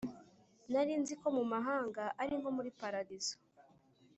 [0.71, 3.35] Narinziko mumahanga ari nko muri paradizo